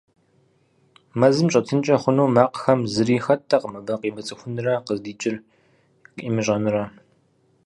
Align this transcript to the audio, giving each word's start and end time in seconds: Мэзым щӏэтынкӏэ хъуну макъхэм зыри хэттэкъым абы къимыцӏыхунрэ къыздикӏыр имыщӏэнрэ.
Мэзым 1.19 1.47
щӏэтынкӏэ 1.51 1.95
хъуну 2.01 2.31
макъхэм 2.35 2.79
зыри 2.93 3.17
хэттэкъым 3.25 3.73
абы 3.79 3.95
къимыцӏыхунрэ 4.01 4.73
къыздикӏыр 4.87 5.35
имыщӏэнрэ. 6.27 6.83